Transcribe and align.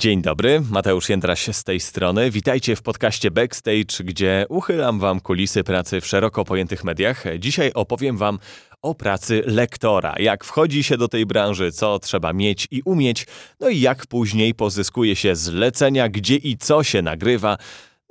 Dzień 0.00 0.22
dobry, 0.22 0.62
Mateusz 0.70 1.08
Jędraś 1.08 1.56
z 1.56 1.64
tej 1.64 1.80
strony. 1.80 2.30
Witajcie 2.30 2.76
w 2.76 2.82
podcaście 2.82 3.30
Backstage, 3.30 4.04
gdzie 4.04 4.46
uchylam 4.48 5.00
wam 5.00 5.20
kulisy 5.20 5.64
pracy 5.64 6.00
w 6.00 6.06
szeroko 6.06 6.44
pojętych 6.44 6.84
mediach. 6.84 7.24
Dzisiaj 7.38 7.72
opowiem 7.74 8.16
wam 8.16 8.38
o 8.82 8.94
pracy 8.94 9.42
lektora, 9.46 10.14
jak 10.18 10.44
wchodzi 10.44 10.82
się 10.82 10.96
do 10.96 11.08
tej 11.08 11.26
branży, 11.26 11.72
co 11.72 11.98
trzeba 11.98 12.32
mieć 12.32 12.68
i 12.70 12.82
umieć, 12.84 13.26
no 13.60 13.68
i 13.68 13.80
jak 13.80 14.06
później 14.06 14.54
pozyskuje 14.54 15.16
się 15.16 15.36
zlecenia, 15.36 16.08
gdzie 16.08 16.36
i 16.36 16.56
co 16.56 16.82
się 16.82 17.02
nagrywa. 17.02 17.56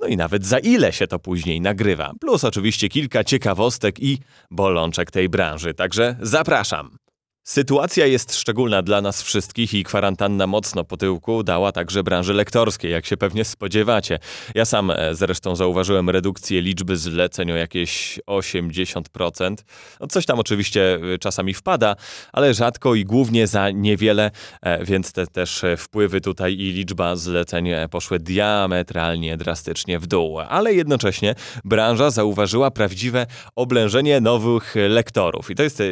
No 0.00 0.06
i 0.06 0.16
nawet 0.16 0.46
za 0.46 0.58
ile 0.58 0.92
się 0.92 1.06
to 1.06 1.18
później 1.18 1.60
nagrywa. 1.60 2.12
Plus 2.20 2.44
oczywiście 2.44 2.88
kilka 2.88 3.24
ciekawostek 3.24 4.00
i 4.00 4.18
bolączek 4.50 5.10
tej 5.10 5.28
branży. 5.28 5.74
Także 5.74 6.16
zapraszam. 6.20 6.99
Sytuacja 7.44 8.06
jest 8.06 8.36
szczególna 8.36 8.82
dla 8.82 9.00
nas 9.00 9.22
wszystkich 9.22 9.74
i 9.74 9.84
kwarantanna 9.84 10.46
mocno 10.46 10.84
po 10.84 10.96
tyłku 10.96 11.42
dała 11.42 11.72
także 11.72 12.02
branży 12.02 12.34
lektorskiej, 12.34 12.92
jak 12.92 13.06
się 13.06 13.16
pewnie 13.16 13.44
spodziewacie. 13.44 14.18
Ja 14.54 14.64
sam 14.64 14.90
e, 14.90 15.14
zresztą 15.14 15.56
zauważyłem 15.56 16.10
redukcję 16.10 16.62
liczby 16.62 16.96
zleceń 16.96 17.52
o 17.52 17.56
jakieś 17.56 18.20
80%. 18.26 19.56
No 20.00 20.06
coś 20.06 20.26
tam 20.26 20.38
oczywiście 20.38 20.98
e, 21.14 21.18
czasami 21.18 21.54
wpada, 21.54 21.96
ale 22.32 22.54
rzadko 22.54 22.94
i 22.94 23.04
głównie 23.04 23.46
za 23.46 23.70
niewiele, 23.70 24.30
e, 24.62 24.84
więc 24.84 25.12
te 25.12 25.26
też 25.26 25.62
wpływy 25.78 26.20
tutaj 26.20 26.52
i 26.52 26.72
liczba 26.72 27.16
zleceń 27.16 27.68
poszły 27.90 28.18
diametralnie, 28.18 29.36
drastycznie 29.36 29.98
w 29.98 30.06
dół. 30.06 30.38
Ale 30.40 30.74
jednocześnie 30.74 31.34
branża 31.64 32.10
zauważyła 32.10 32.70
prawdziwe 32.70 33.26
oblężenie 33.56 34.20
nowych 34.20 34.74
lektorów. 34.88 35.50
I 35.50 35.54
to 35.54 35.62
jest 35.62 35.82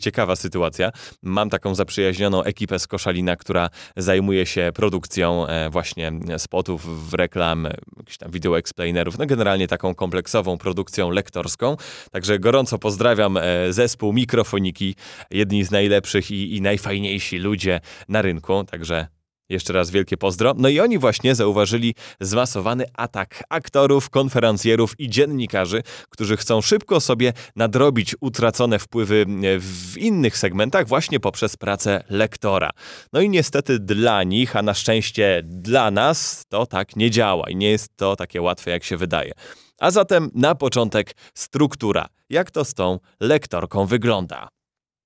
ciekawa 0.00 0.36
sytuacja. 0.36 0.75
Mam 1.22 1.50
taką 1.50 1.74
zaprzyjaźnioną 1.74 2.42
ekipę 2.42 2.78
z 2.78 2.86
Koszalina, 2.86 3.36
która 3.36 3.70
zajmuje 3.96 4.46
się 4.46 4.70
produkcją 4.74 5.46
e, 5.46 5.70
właśnie 5.70 6.12
spotów, 6.38 7.10
w 7.10 7.14
reklam, 7.14 7.68
jakichś 7.96 8.18
tam 8.18 8.30
video 8.30 8.58
explainerów, 8.58 9.18
no 9.18 9.26
generalnie 9.26 9.68
taką 9.68 9.94
kompleksową 9.94 10.58
produkcją 10.58 11.10
lektorską. 11.10 11.76
Także 12.10 12.38
gorąco 12.38 12.78
pozdrawiam 12.78 13.36
e, 13.36 13.72
zespół 13.72 14.12
Mikrofoniki, 14.12 14.94
jedni 15.30 15.64
z 15.64 15.70
najlepszych 15.70 16.30
i, 16.30 16.56
i 16.56 16.60
najfajniejsi 16.60 17.38
ludzie 17.38 17.80
na 18.08 18.22
rynku, 18.22 18.64
także 18.64 19.15
jeszcze 19.48 19.72
raz 19.72 19.90
wielkie 19.90 20.16
pozdro. 20.16 20.54
No 20.56 20.68
i 20.68 20.80
oni 20.80 20.98
właśnie 20.98 21.34
zauważyli 21.34 21.94
zmasowany 22.20 22.84
atak 22.94 23.44
aktorów, 23.48 24.10
konferencjerów 24.10 25.00
i 25.00 25.10
dziennikarzy, 25.10 25.82
którzy 26.10 26.36
chcą 26.36 26.60
szybko 26.60 27.00
sobie 27.00 27.32
nadrobić 27.56 28.14
utracone 28.20 28.78
wpływy 28.78 29.26
w 29.58 29.98
innych 29.98 30.38
segmentach 30.38 30.88
właśnie 30.88 31.20
poprzez 31.20 31.56
pracę 31.56 32.04
lektora. 32.08 32.70
No 33.12 33.20
i 33.20 33.30
niestety 33.30 33.78
dla 33.78 34.22
nich, 34.22 34.56
a 34.56 34.62
na 34.62 34.74
szczęście 34.74 35.42
dla 35.44 35.90
nas, 35.90 36.44
to 36.48 36.66
tak 36.66 36.96
nie 36.96 37.10
działa 37.10 37.50
i 37.50 37.56
nie 37.56 37.70
jest 37.70 37.96
to 37.96 38.16
takie 38.16 38.42
łatwe, 38.42 38.70
jak 38.70 38.84
się 38.84 38.96
wydaje. 38.96 39.32
A 39.80 39.90
zatem 39.90 40.30
na 40.34 40.54
początek 40.54 41.16
struktura. 41.34 42.06
Jak 42.30 42.50
to 42.50 42.64
z 42.64 42.74
tą 42.74 42.98
lektorką 43.20 43.86
wygląda? 43.86 44.48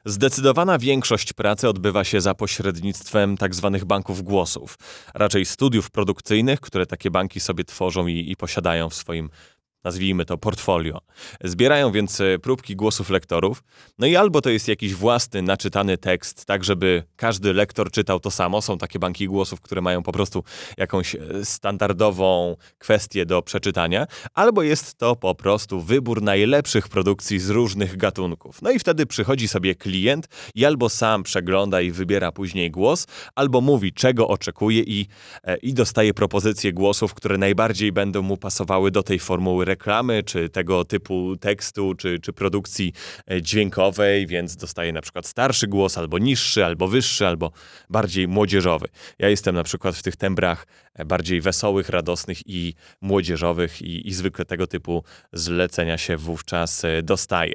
Zdecydowana 0.04 0.78
większość 0.78 1.32
pracy 1.32 1.68
odbywa 1.68 2.04
się 2.04 2.20
za 2.20 2.34
pośrednictwem 2.34 3.36
tzw. 3.36 3.70
Tak 3.72 3.84
banków 3.84 4.22
głosów, 4.22 4.78
raczej 5.14 5.44
studiów 5.44 5.90
produkcyjnych, 5.90 6.60
które 6.60 6.86
takie 6.86 7.10
banki 7.10 7.40
sobie 7.40 7.64
tworzą 7.64 8.06
i, 8.06 8.30
i 8.30 8.36
posiadają 8.36 8.90
w 8.90 8.94
swoim 8.94 9.30
nazwijmy 9.84 10.24
to 10.24 10.38
portfolio. 10.38 11.00
Zbierają 11.44 11.92
więc 11.92 12.20
e, 12.20 12.38
próbki 12.38 12.76
głosów 12.76 13.10
lektorów, 13.10 13.62
no 13.98 14.06
i 14.06 14.16
albo 14.16 14.40
to 14.40 14.50
jest 14.50 14.68
jakiś 14.68 14.94
własny, 14.94 15.42
naczytany 15.42 15.98
tekst, 15.98 16.44
tak 16.44 16.64
żeby 16.64 17.02
każdy 17.16 17.52
lektor 17.52 17.90
czytał 17.90 18.20
to 18.20 18.30
samo. 18.30 18.62
Są 18.62 18.78
takie 18.78 18.98
banki 18.98 19.26
głosów, 19.26 19.60
które 19.60 19.80
mają 19.80 20.02
po 20.02 20.12
prostu 20.12 20.44
jakąś 20.76 21.14
e, 21.14 21.18
standardową 21.44 22.56
kwestię 22.78 23.26
do 23.26 23.42
przeczytania, 23.42 24.06
albo 24.34 24.62
jest 24.62 24.98
to 24.98 25.16
po 25.16 25.34
prostu 25.34 25.80
wybór 25.80 26.22
najlepszych 26.22 26.88
produkcji 26.88 27.38
z 27.38 27.50
różnych 27.50 27.96
gatunków. 27.96 28.62
No 28.62 28.70
i 28.70 28.78
wtedy 28.78 29.06
przychodzi 29.06 29.48
sobie 29.48 29.74
klient 29.74 30.28
i 30.54 30.64
albo 30.64 30.88
sam 30.88 31.22
przegląda 31.22 31.80
i 31.80 31.90
wybiera 31.90 32.32
później 32.32 32.70
głos, 32.70 33.06
albo 33.34 33.60
mówi, 33.60 33.92
czego 33.92 34.28
oczekuje 34.28 34.82
i, 34.82 35.06
e, 35.44 35.56
i 35.56 35.74
dostaje 35.74 36.14
propozycje 36.14 36.72
głosów, 36.72 37.14
które 37.14 37.38
najbardziej 37.38 37.92
będą 37.92 38.22
mu 38.22 38.36
pasowały 38.36 38.90
do 38.90 39.02
tej 39.02 39.18
formuły 39.18 39.64
reklamy, 39.70 40.22
czy 40.22 40.48
tego 40.48 40.84
typu 40.84 41.36
tekstu, 41.40 41.94
czy, 41.94 42.18
czy 42.18 42.32
produkcji 42.32 42.92
e, 43.30 43.42
dźwiękowej, 43.42 44.26
więc 44.26 44.56
dostaję 44.56 44.92
na 44.92 45.00
przykład 45.00 45.26
starszy 45.26 45.66
głos, 45.66 45.98
albo 45.98 46.18
niższy, 46.18 46.64
albo 46.64 46.88
wyższy, 46.88 47.26
albo 47.26 47.52
bardziej 47.90 48.28
młodzieżowy. 48.28 48.86
Ja 49.18 49.28
jestem 49.28 49.54
na 49.54 49.62
przykład 49.62 49.96
w 49.96 50.02
tych 50.02 50.16
tembrach 50.16 50.66
bardziej 51.06 51.40
wesołych, 51.40 51.88
radosnych 51.88 52.38
i 52.46 52.74
młodzieżowych 53.00 53.82
i, 53.82 54.08
i 54.08 54.14
zwykle 54.14 54.44
tego 54.44 54.66
typu 54.66 55.04
zlecenia 55.32 55.98
się 55.98 56.16
wówczas 56.16 56.84
e, 56.84 57.02
dostaje. 57.02 57.54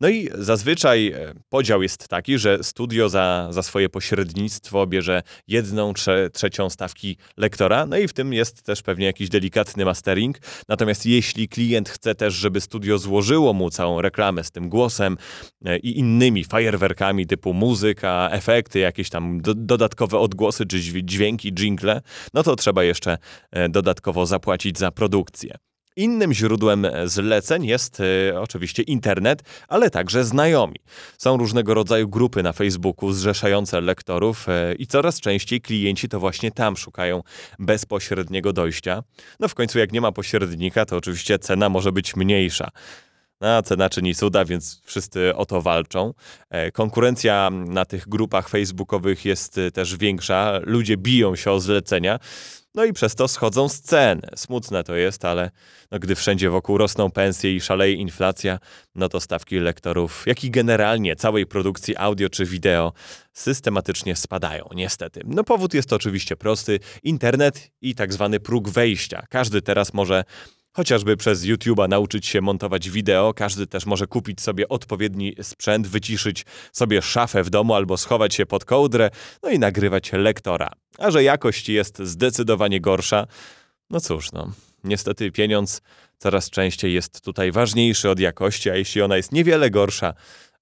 No 0.00 0.08
i 0.08 0.28
zazwyczaj 0.34 1.14
podział 1.48 1.82
jest 1.82 2.08
taki, 2.08 2.38
że 2.38 2.64
studio 2.64 3.08
za, 3.08 3.48
za 3.50 3.62
swoje 3.62 3.88
pośrednictwo 3.88 4.86
bierze 4.86 5.22
jedną 5.48 5.94
trze, 5.94 6.30
trzecią 6.30 6.70
stawki 6.70 7.16
lektora, 7.36 7.86
no 7.86 7.96
i 7.98 8.08
w 8.08 8.12
tym 8.12 8.32
jest 8.32 8.62
też 8.62 8.82
pewnie 8.82 9.06
jakiś 9.06 9.28
delikatny 9.28 9.84
mastering. 9.84 10.38
Natomiast 10.68 11.06
jeśli 11.06 11.48
klient 11.48 11.88
chce 11.88 12.14
też, 12.14 12.34
żeby 12.34 12.60
studio 12.60 12.98
złożyło 12.98 13.52
mu 13.52 13.70
całą 13.70 14.00
reklamę 14.00 14.44
z 14.44 14.50
tym 14.50 14.68
głosem 14.68 15.16
e, 15.64 15.78
i 15.78 15.98
innymi 15.98 16.44
fajerwerkami 16.44 17.26
typu 17.26 17.54
muzyka, 17.54 18.28
efekty, 18.32 18.78
jakieś 18.78 19.10
tam 19.10 19.40
do, 19.40 19.54
dodatkowe 19.54 20.18
odgłosy 20.18 20.66
czy 20.66 20.80
dźwięki, 21.04 21.52
jingle, 21.52 22.00
no 22.34 22.42
to 22.42 22.56
trzeba 22.56 22.83
jeszcze 22.86 23.18
e, 23.50 23.68
dodatkowo 23.68 24.26
zapłacić 24.26 24.78
za 24.78 24.90
produkcję. 24.90 25.58
Innym 25.96 26.32
źródłem 26.32 26.86
zleceń 27.04 27.66
jest 27.66 28.00
y, 28.00 28.40
oczywiście 28.40 28.82
internet, 28.82 29.42
ale 29.68 29.90
także 29.90 30.24
znajomi. 30.24 30.76
Są 31.18 31.36
różnego 31.36 31.74
rodzaju 31.74 32.08
grupy 32.08 32.42
na 32.42 32.52
Facebooku 32.52 33.12
zrzeszające 33.12 33.80
lektorów 33.80 34.46
y, 34.48 34.74
i 34.74 34.86
coraz 34.86 35.20
częściej 35.20 35.60
klienci 35.60 36.08
to 36.08 36.20
właśnie 36.20 36.50
tam 36.50 36.76
szukają 36.76 37.22
bezpośredniego 37.58 38.52
dojścia. 38.52 39.02
No 39.40 39.48
w 39.48 39.54
końcu 39.54 39.78
jak 39.78 39.92
nie 39.92 40.00
ma 40.00 40.12
pośrednika, 40.12 40.86
to 40.86 40.96
oczywiście 40.96 41.38
cena 41.38 41.68
może 41.68 41.92
być 41.92 42.16
mniejsza. 42.16 42.70
No, 43.40 43.62
cena 43.62 43.90
czyni 43.90 44.14
cuda, 44.14 44.44
więc 44.44 44.82
wszyscy 44.84 45.36
o 45.36 45.46
to 45.46 45.62
walczą. 45.62 46.14
E, 46.50 46.70
konkurencja 46.70 47.50
na 47.50 47.84
tych 47.84 48.08
grupach 48.08 48.48
facebookowych 48.48 49.24
jest 49.24 49.60
też 49.74 49.96
większa. 49.96 50.60
Ludzie 50.62 50.96
biją 50.96 51.36
się 51.36 51.50
o 51.50 51.60
zlecenia. 51.60 52.18
No 52.74 52.84
i 52.84 52.92
przez 52.92 53.14
to 53.14 53.28
schodzą 53.28 53.68
z 53.68 53.80
cen. 53.80 54.20
Smutne 54.36 54.84
to 54.84 54.94
jest, 54.94 55.24
ale 55.24 55.50
no, 55.90 55.98
gdy 55.98 56.14
wszędzie 56.14 56.50
wokół 56.50 56.78
rosną 56.78 57.10
pensje 57.10 57.56
i 57.56 57.60
szaleje 57.60 57.94
inflacja, 57.94 58.58
no 58.94 59.08
to 59.08 59.20
stawki 59.20 59.58
lektorów, 59.58 60.22
jak 60.26 60.44
i 60.44 60.50
generalnie 60.50 61.16
całej 61.16 61.46
produkcji 61.46 61.96
audio 61.96 62.28
czy 62.28 62.44
wideo 62.44 62.92
systematycznie 63.32 64.16
spadają, 64.16 64.68
niestety. 64.74 65.20
No 65.24 65.44
powód 65.44 65.74
jest 65.74 65.92
oczywiście 65.92 66.36
prosty: 66.36 66.80
internet 67.02 67.70
i 67.80 67.94
tak 67.94 68.12
zwany 68.12 68.40
próg 68.40 68.68
wejścia. 68.68 69.26
Każdy 69.30 69.62
teraz 69.62 69.94
może 69.94 70.24
Chociażby 70.76 71.16
przez 71.16 71.44
YouTube'a 71.44 71.88
nauczyć 71.88 72.26
się 72.26 72.40
montować 72.40 72.90
wideo, 72.90 73.34
każdy 73.34 73.66
też 73.66 73.86
może 73.86 74.06
kupić 74.06 74.40
sobie 74.40 74.68
odpowiedni 74.68 75.34
sprzęt, 75.42 75.86
wyciszyć 75.86 76.44
sobie 76.72 77.02
szafę 77.02 77.42
w 77.42 77.50
domu 77.50 77.74
albo 77.74 77.96
schować 77.96 78.34
się 78.34 78.46
pod 78.46 78.64
kołdrę, 78.64 79.10
no 79.42 79.50
i 79.50 79.58
nagrywać 79.58 80.12
lektora. 80.12 80.70
A 80.98 81.10
że 81.10 81.22
jakość 81.22 81.68
jest 81.68 81.98
zdecydowanie 81.98 82.80
gorsza, 82.80 83.26
no 83.90 84.00
cóż, 84.00 84.32
no, 84.32 84.52
niestety 84.84 85.32
pieniądz 85.32 85.82
coraz 86.18 86.50
częściej 86.50 86.92
jest 86.92 87.20
tutaj 87.20 87.52
ważniejszy 87.52 88.10
od 88.10 88.20
jakości, 88.20 88.70
a 88.70 88.76
jeśli 88.76 89.02
ona 89.02 89.16
jest 89.16 89.32
niewiele 89.32 89.70
gorsza, 89.70 90.14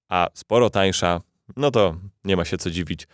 a 0.09 0.29
sporo 0.33 0.69
tańsza, 0.69 1.21
no 1.57 1.71
to 1.71 1.95
nie 2.23 2.35
ma 2.35 2.45
się 2.45 2.57
co 2.57 2.71
dziwić, 2.71 3.07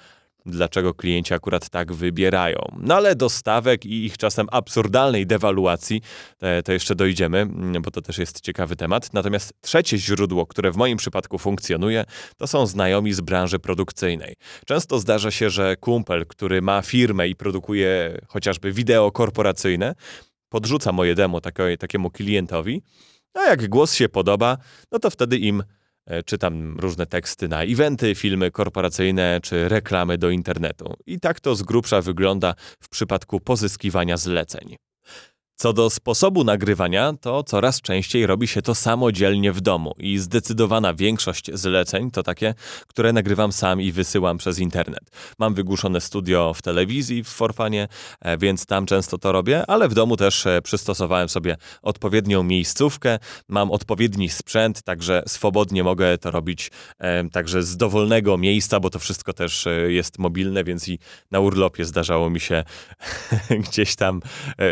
dlaczego 0.46 0.94
klienci 0.94 1.34
akurat 1.34 1.70
tak 1.70 1.94
wybierają. 1.94 2.60
No 2.80 2.96
ale 2.96 3.16
do 3.16 3.30
stawek 3.30 3.86
i 3.86 4.06
ich 4.06 4.18
czasem 4.18 4.48
absurdalnej 4.52 5.28
dewaluacji 5.28 6.02
e, 6.42 6.64
to 6.64 6.72
jeszcze 6.72 6.96
dojdziemy, 6.96 7.38
mm, 7.38 7.82
bo 7.82 7.92
to 7.92 8.02
też 8.02 8.18
jest 8.18 8.42
ciekawy 8.42 8.76
temat. 8.76 9.14
Natomiast 9.14 9.54
trzecie 9.62 9.98
źródło, 9.98 10.46
które 10.46 10.72
w 10.72 10.78
moim 10.78 10.98
przypadku 10.98 11.38
funkcjonuje, 11.38 12.06
to 12.38 12.48
są 12.48 12.66
znajomi 12.66 13.14
z 13.14 13.22
branży 13.22 13.60
produkcyjnej. 13.60 14.36
Często 14.66 15.00
zdarza 15.00 15.32
się, 15.32 15.50
że 15.50 15.76
kumpel, 15.76 16.26
który 16.26 16.62
ma 16.62 16.82
firmę 16.82 17.28
i 17.28 17.36
produkuje 17.36 18.22
chociażby 18.28 18.72
wideo 18.72 19.12
korporacyjne, 19.12 19.96
podrzuca 20.50 20.92
moje 20.92 21.16
demo 21.16 21.42
takiemu 21.80 22.10
klientowi, 22.10 22.82
a 23.34 23.50
jak 23.50 23.70
głos 23.70 23.94
się 23.94 24.10
podoba, 24.10 24.58
no 24.92 25.00
to 25.00 25.10
wtedy 25.10 25.38
im 25.38 25.64
czytam 26.26 26.78
różne 26.80 27.06
teksty 27.06 27.48
na 27.48 27.64
eventy, 27.64 28.16
filmy 28.16 28.52
korporacyjne 28.52 29.40
czy 29.44 29.70
reklamy 29.70 30.18
do 30.18 30.30
internetu. 30.30 30.94
I 31.06 31.20
tak 31.20 31.40
to 31.40 31.56
z 31.56 31.64
grubsza 31.64 32.02
wygląda 32.02 32.56
w 32.80 32.90
przypadku 32.90 33.40
pozyskiwania 33.40 34.18
zleceń. 34.18 34.76
Co 35.62 35.74
do 35.74 35.90
sposobu 35.90 36.44
nagrywania, 36.44 37.14
to 37.22 37.44
coraz 37.44 37.82
częściej 37.82 38.28
robi 38.28 38.48
się 38.48 38.62
to 38.62 38.76
samodzielnie 38.76 39.52
w 39.52 39.62
domu 39.62 39.96
i 39.98 40.18
zdecydowana 40.18 40.94
większość 40.94 41.52
zleceń 41.54 42.12
to 42.12 42.24
takie, 42.24 42.54
które 42.88 43.14
nagrywam 43.14 43.52
sam 43.52 43.82
i 43.82 43.92
wysyłam 43.92 44.38
przez 44.38 44.60
internet. 44.60 45.12
Mam 45.40 45.54
wygłuszone 45.54 46.02
studio 46.02 46.54
w 46.54 46.62
telewizji 46.62 47.24
w 47.24 47.28
Forfanie, 47.28 47.88
e, 48.22 48.38
więc 48.38 48.66
tam 48.66 48.86
często 48.86 49.18
to 49.18 49.32
robię, 49.32 49.66
ale 49.68 49.88
w 49.90 49.94
domu 49.94 50.18
też 50.18 50.46
e, 50.46 50.62
przystosowałem 50.62 51.30
sobie 51.30 51.58
odpowiednią 51.82 52.44
miejscówkę, 52.44 53.20
mam 53.48 53.72
odpowiedni 53.72 54.30
sprzęt, 54.30 54.82
także 54.82 55.24
swobodnie 55.28 55.84
mogę 55.84 56.18
to 56.18 56.32
robić 56.32 56.72
e, 57.00 57.30
także 57.30 57.64
z 57.64 57.78
dowolnego 57.78 58.38
miejsca, 58.38 58.80
bo 58.80 58.90
to 58.90 59.00
wszystko 59.00 59.34
też 59.34 59.66
jest 59.88 60.20
mobilne, 60.20 60.64
więc 60.64 60.88
i 60.88 61.00
na 61.32 61.40
urlopie 61.40 61.86
zdarzało 61.86 62.30
mi 62.30 62.40
się 62.40 62.64
gdzieś 63.70 63.96
tam 63.96 64.22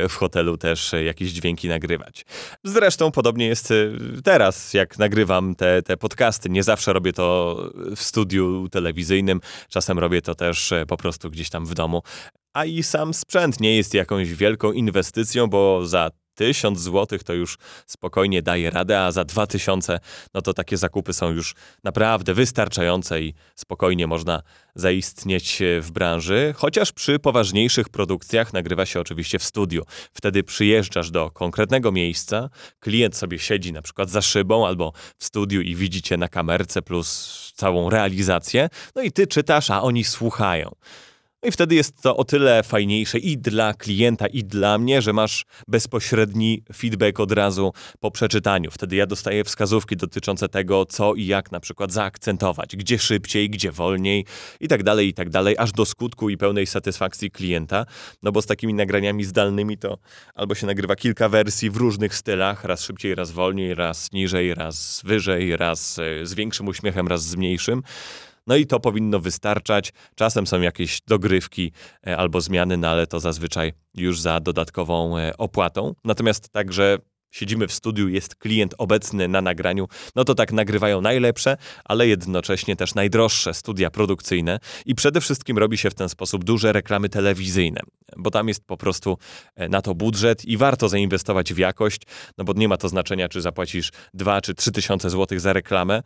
w 0.10 0.13
hotelu 0.13 0.57
też 0.57 0.77
też 0.78 1.06
jakieś 1.06 1.32
dźwięki 1.32 1.68
nagrywać. 1.68 2.26
Zresztą 2.64 3.12
podobnie 3.12 3.48
jest 3.48 3.72
y, 3.72 3.92
teraz, 4.24 4.74
jak 4.74 5.00
nagrywam 5.00 5.56
te, 5.56 5.82
te 5.82 5.98
podcasty. 5.98 6.50
Nie 6.50 6.64
zawsze 6.64 6.94
robię 6.94 7.14
to 7.14 7.58
w 7.96 8.02
studiu 8.02 8.70
telewizyjnym, 8.70 9.42
czasem 9.70 10.00
robię 10.00 10.22
to 10.22 10.36
też 10.36 10.72
e, 10.72 10.86
po 10.86 10.98
prostu 10.98 11.30
gdzieś 11.30 11.50
tam 11.50 11.66
w 11.66 11.74
domu. 11.74 12.02
A 12.54 12.66
i 12.66 12.84
sam 12.84 13.14
sprzęt 13.14 13.60
nie 13.60 13.76
jest 13.78 13.94
jakąś 13.94 14.34
wielką 14.34 14.72
inwestycją, 14.72 15.48
bo 15.48 15.86
za 15.86 16.12
1000 16.38 16.80
zł 16.80 17.19
to 17.25 17.34
już 17.34 17.57
spokojnie 17.88 18.42
daje 18.42 18.69
radę, 18.69 19.01
a 19.01 19.12
za 19.12 19.24
2000 19.24 20.00
no 20.34 20.42
to 20.42 20.54
takie 20.54 20.78
zakupy 20.78 21.13
są 21.13 21.31
już 21.31 21.56
naprawdę 21.84 22.34
wystarczające 22.34 23.22
i 23.22 23.34
spokojnie 23.56 24.07
można 24.07 24.42
zaistnieć 24.75 25.60
w 25.81 25.92
branży, 25.92 26.54
chociaż 26.57 26.92
przy 26.92 27.19
poważniejszych 27.19 27.89
produkcjach 27.89 28.54
nagrywa 28.54 28.86
się 28.86 29.00
oczywiście 29.00 29.39
w 29.39 29.44
studiu. 29.44 29.84
Wtedy 30.13 30.44
przyjeżdżasz 30.44 31.12
do 31.12 31.31
konkretnego 31.31 31.92
miejsca, 31.92 32.50
klient 32.80 33.16
sobie 33.16 33.40
siedzi 33.40 33.74
na 33.74 33.81
przykład 33.81 34.10
za 34.10 34.22
szybą 34.22 34.68
albo 34.68 34.94
w 35.18 35.25
studiu 35.25 35.62
i 35.62 35.75
widzicie 35.75 36.18
na 36.18 36.28
kamerce 36.28 36.81
plus 36.81 37.54
całą 37.56 37.90
realizację, 37.90 38.69
no 38.95 39.01
i 39.01 39.12
ty 39.12 39.28
czytasz, 39.28 39.72
a 39.72 39.81
oni 39.81 40.04
słuchają. 40.04 40.72
I 41.44 41.51
wtedy 41.51 41.75
jest 41.75 42.01
to 42.01 42.18
o 42.18 42.24
tyle 42.24 42.63
fajniejsze 42.63 43.19
i 43.19 43.38
dla 43.38 43.74
klienta, 43.74 44.28
i 44.28 44.44
dla 44.44 44.78
mnie, 44.78 45.01
że 45.01 45.13
masz 45.13 45.45
bezpośredni 45.68 46.63
feedback 46.75 47.19
od 47.19 47.31
razu 47.31 47.74
po 48.00 48.12
przeczytaniu. 48.12 48.72
Wtedy 48.72 48.95
ja 48.95 49.06
dostaję 49.06 49.44
wskazówki 49.44 49.98
dotyczące 49.98 50.50
tego, 50.50 50.86
co 50.86 51.13
i 51.13 51.25
jak 51.25 51.51
na 51.51 51.60
przykład 51.60 51.92
zaakcentować, 51.92 52.75
gdzie 52.75 53.00
szybciej, 53.00 53.50
gdzie 53.50 53.72
wolniej 53.72 54.25
i 54.60 54.68
tak 54.68 54.84
dalej, 54.84 55.07
i 55.07 55.13
tak 55.13 55.30
dalej, 55.30 55.56
aż 55.57 55.72
do 55.72 55.86
skutku 55.86 56.30
i 56.30 56.38
pełnej 56.38 56.68
satysfakcji 56.68 57.31
klienta. 57.31 57.86
No 58.24 58.31
bo 58.31 58.42
z 58.42 58.45
takimi 58.45 58.74
nagraniami 58.74 59.24
zdalnymi 59.24 59.78
to 59.78 59.98
albo 60.36 60.56
się 60.56 60.68
nagrywa 60.68 60.95
kilka 60.95 61.30
wersji 61.30 61.69
w 61.69 61.78
różnych 61.78 62.16
stylach, 62.16 62.63
raz 62.63 62.81
szybciej, 62.81 63.16
raz 63.16 63.31
wolniej, 63.31 63.75
raz 63.75 64.12
niżej, 64.12 64.54
raz 64.54 65.01
wyżej, 65.06 65.57
raz 65.57 66.00
e, 66.00 66.25
z 66.25 66.33
większym 66.33 66.68
uśmiechem, 66.68 67.07
raz 67.07 67.24
z 67.24 67.36
mniejszym. 67.36 67.83
No 68.48 68.56
i 68.56 68.66
to 68.66 68.80
powinno 68.80 69.20
wystarczać. 69.20 69.94
Czasem 70.16 70.48
są 70.48 70.62
jakieś 70.62 71.02
dogrywki 71.02 71.72
e, 72.08 72.18
albo 72.18 72.42
zmiany, 72.42 72.78
no 72.78 72.88
ale 72.88 73.08
to 73.08 73.20
zazwyczaj 73.20 73.74
już 73.94 74.22
za 74.22 74.40
dodatkową 74.40 75.18
e, 75.18 75.38
opłatą. 75.38 75.94
Natomiast 76.04 76.50
także 76.50 76.98
siedzimy 77.32 77.68
w 77.68 77.74
studiu, 77.74 78.10
jest 78.10 78.36
klient 78.36 78.76
obecny 78.78 79.28
na 79.28 79.42
nagraniu, 79.42 79.88
no 80.16 80.24
to 80.24 80.36
tak 80.36 80.52
nagrywają 80.52 81.02
najlepsze, 81.02 81.58
ale 81.86 82.08
jednocześnie 82.08 82.76
też 82.76 82.96
najdroższe 82.96 83.54
studia 83.54 83.90
produkcyjne. 83.90 84.60
I 84.86 84.96
przede 84.96 85.22
wszystkim 85.22 85.58
robi 85.58 85.78
się 85.78 85.90
w 85.90 85.94
ten 85.94 86.10
sposób 86.10 86.44
duże 86.44 86.74
reklamy 86.74 87.10
telewizyjne, 87.10 87.82
bo 88.18 88.32
tam 88.32 88.48
jest 88.48 88.66
po 88.66 88.78
prostu 88.78 89.18
e, 89.56 89.70
na 89.70 89.82
to 89.82 89.96
budżet 89.96 90.46
i 90.46 90.58
warto 90.58 90.90
zainwestować 90.90 91.54
w 91.54 91.58
jakość, 91.58 92.02
no 92.38 92.44
bo 92.44 92.54
nie 92.54 92.68
ma 92.68 92.78
to 92.78 92.90
znaczenia, 92.90 93.30
czy 93.30 93.42
zapłacisz 93.42 93.92
2 94.14 94.42
czy 94.42 94.54
3 94.54 94.72
tysiące 94.72 95.10
złotych 95.10 95.40
za 95.40 95.54
reklamę, 95.54 96.02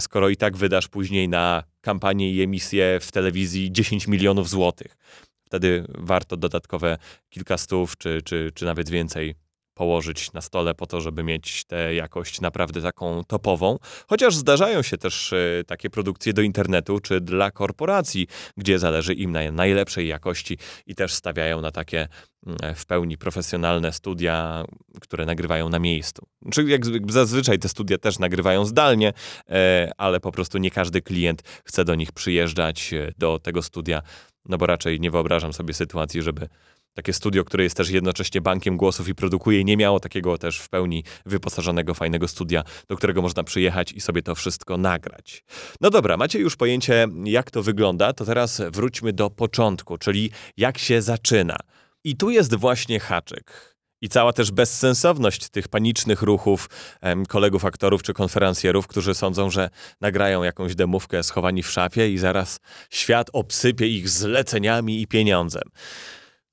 skoro 0.00 0.28
i 0.28 0.36
tak 0.36 0.56
wydasz 0.56 0.88
później 0.88 1.28
na 1.28 1.62
kampanię 1.80 2.32
i 2.32 2.42
emisję 2.42 2.98
w 3.00 3.12
telewizji 3.12 3.72
10 3.72 4.08
milionów 4.08 4.48
złotych. 4.48 4.96
Wtedy 5.44 5.84
warto 5.88 6.36
dodatkowe 6.36 6.98
kilka 7.28 7.58
stów, 7.58 7.96
czy, 7.96 8.22
czy, 8.24 8.50
czy 8.54 8.64
nawet 8.64 8.90
więcej 8.90 9.34
położyć 9.76 10.32
na 10.32 10.40
stole 10.40 10.74
po 10.74 10.86
to, 10.86 11.00
żeby 11.00 11.22
mieć 11.22 11.64
tę 11.64 11.94
jakość 11.94 12.40
naprawdę 12.40 12.82
taką 12.82 13.24
topową. 13.24 13.78
Chociaż 14.08 14.36
zdarzają 14.36 14.82
się 14.82 14.98
też 14.98 15.32
e, 15.32 15.64
takie 15.66 15.90
produkcje 15.90 16.32
do 16.32 16.42
internetu 16.42 17.00
czy 17.00 17.20
dla 17.20 17.50
korporacji, 17.50 18.26
gdzie 18.56 18.78
zależy 18.78 19.14
im 19.14 19.32
na 19.32 19.52
najlepszej 19.52 20.08
jakości 20.08 20.58
i 20.86 20.94
też 20.94 21.14
stawiają 21.14 21.60
na 21.60 21.70
takie 21.70 22.08
mm, 22.46 22.74
w 22.74 22.86
pełni 22.86 23.18
profesjonalne 23.18 23.92
studia, 23.92 24.64
które 25.00 25.26
nagrywają 25.26 25.68
na 25.68 25.78
miejscu. 25.78 26.26
Czyli 26.52 26.72
jak 26.72 26.82
zazwyczaj 27.12 27.58
te 27.58 27.68
studia 27.68 27.98
też 27.98 28.18
nagrywają 28.18 28.64
zdalnie, 28.64 29.12
e, 29.50 29.90
ale 29.96 30.20
po 30.20 30.32
prostu 30.32 30.58
nie 30.58 30.70
każdy 30.70 31.02
klient 31.02 31.42
chce 31.64 31.84
do 31.84 31.94
nich 31.94 32.12
przyjeżdżać 32.12 32.92
e, 32.92 33.12
do 33.18 33.38
tego 33.38 33.62
studia, 33.62 34.02
no 34.48 34.58
bo 34.58 34.66
raczej 34.66 35.00
nie 35.00 35.10
wyobrażam 35.10 35.52
sobie 35.52 35.74
sytuacji, 35.74 36.22
żeby 36.22 36.48
takie 36.96 37.12
studio, 37.12 37.44
które 37.44 37.64
jest 37.64 37.76
też 37.76 37.90
jednocześnie 37.90 38.40
bankiem 38.40 38.76
głosów 38.76 39.08
i 39.08 39.14
produkuje, 39.14 39.64
nie 39.64 39.76
miało 39.76 40.00
takiego 40.00 40.38
też 40.38 40.58
w 40.58 40.68
pełni 40.68 41.04
wyposażonego, 41.26 41.94
fajnego 41.94 42.28
studia, 42.28 42.62
do 42.88 42.96
którego 42.96 43.22
można 43.22 43.44
przyjechać 43.44 43.92
i 43.92 44.00
sobie 44.00 44.22
to 44.22 44.34
wszystko 44.34 44.76
nagrać. 44.76 45.44
No 45.80 45.90
dobra, 45.90 46.16
macie 46.16 46.38
już 46.38 46.56
pojęcie, 46.56 47.08
jak 47.24 47.50
to 47.50 47.62
wygląda, 47.62 48.12
to 48.12 48.24
teraz 48.24 48.62
wróćmy 48.70 49.12
do 49.12 49.30
początku, 49.30 49.98
czyli 49.98 50.30
jak 50.56 50.78
się 50.78 51.02
zaczyna. 51.02 51.56
I 52.04 52.16
tu 52.16 52.30
jest 52.30 52.54
właśnie 52.54 53.00
haczyk. 53.00 53.76
I 54.00 54.08
cała 54.08 54.32
też 54.32 54.50
bezsensowność 54.50 55.48
tych 55.48 55.68
panicznych 55.68 56.22
ruchów 56.22 56.68
em, 57.00 57.26
kolegów 57.26 57.64
aktorów 57.64 58.02
czy 58.02 58.14
konferencjerów, 58.14 58.86
którzy 58.86 59.14
sądzą, 59.14 59.50
że 59.50 59.70
nagrają 60.00 60.42
jakąś 60.42 60.74
demówkę 60.74 61.22
schowani 61.22 61.62
w 61.62 61.70
szafie 61.70 62.10
i 62.10 62.18
zaraz 62.18 62.60
świat 62.90 63.30
obsypie 63.32 63.88
ich 63.88 64.08
zleceniami 64.08 65.02
i 65.02 65.06
pieniądzem. 65.06 65.62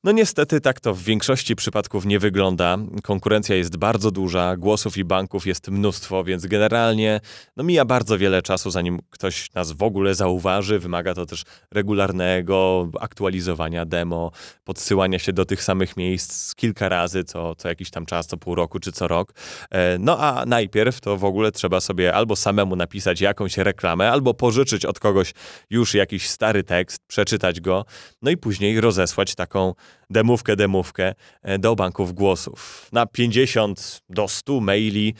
No 0.05 0.11
niestety 0.11 0.61
tak 0.61 0.79
to 0.79 0.93
w 0.93 1.01
większości 1.03 1.55
przypadków 1.55 2.05
nie 2.05 2.19
wygląda. 2.19 2.77
Konkurencja 3.03 3.55
jest 3.55 3.77
bardzo 3.77 4.11
duża, 4.11 4.57
głosów 4.57 4.97
i 4.97 5.03
banków 5.03 5.47
jest 5.47 5.67
mnóstwo, 5.67 6.23
więc 6.23 6.45
generalnie 6.45 7.19
no 7.57 7.63
mija 7.63 7.85
bardzo 7.85 8.17
wiele 8.17 8.41
czasu, 8.41 8.71
zanim 8.71 8.99
ktoś 9.09 9.53
nas 9.53 9.71
w 9.71 9.83
ogóle 9.83 10.15
zauważy. 10.15 10.79
Wymaga 10.79 11.13
to 11.13 11.25
też 11.25 11.43
regularnego 11.71 12.89
aktualizowania 12.99 13.85
demo, 13.85 14.31
podsyłania 14.63 15.19
się 15.19 15.33
do 15.33 15.45
tych 15.45 15.63
samych 15.63 15.97
miejsc 15.97 16.55
kilka 16.55 16.89
razy, 16.89 17.23
co, 17.23 17.55
co 17.55 17.67
jakiś 17.69 17.89
tam 17.89 18.05
czas, 18.05 18.27
co 18.27 18.37
pół 18.37 18.55
roku 18.55 18.79
czy 18.79 18.91
co 18.91 19.07
rok. 19.07 19.33
E, 19.71 19.97
no 19.99 20.19
a 20.19 20.45
najpierw 20.45 21.01
to 21.01 21.17
w 21.17 21.25
ogóle 21.25 21.51
trzeba 21.51 21.81
sobie 21.81 22.13
albo 22.13 22.35
samemu 22.35 22.75
napisać 22.75 23.21
jakąś 23.21 23.57
reklamę, 23.57 24.11
albo 24.11 24.33
pożyczyć 24.33 24.85
od 24.85 24.99
kogoś 24.99 25.33
już 25.69 25.93
jakiś 25.93 26.29
stary 26.29 26.63
tekst, 26.63 26.99
przeczytać 27.07 27.61
go, 27.61 27.85
no 28.21 28.31
i 28.31 28.37
później 28.37 28.81
rozesłać 28.81 29.35
taką 29.35 29.73
demówkę, 30.09 30.55
demówkę 30.55 31.13
e, 31.41 31.59
do 31.59 31.75
banków 31.75 32.13
głosów. 32.13 32.89
Na 32.91 33.05
50 33.05 34.01
do 34.09 34.27
100 34.27 34.59
maili 34.59 35.13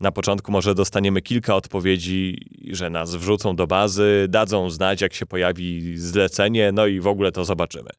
na 0.00 0.12
początku 0.12 0.52
może 0.52 0.74
dostaniemy 0.74 1.22
kilka 1.22 1.54
odpowiedzi, 1.54 2.38
że 2.70 2.90
nas 2.90 3.14
wrzucą 3.14 3.56
do 3.56 3.66
bazy, 3.66 4.26
dadzą 4.28 4.70
znać, 4.70 5.00
jak 5.00 5.14
się 5.14 5.26
pojawi 5.26 5.98
zlecenie, 5.98 6.72
no 6.72 6.86
i 6.86 7.00
w 7.00 7.06
ogóle 7.06 7.32
to 7.32 7.44
zobaczymy. 7.44 7.90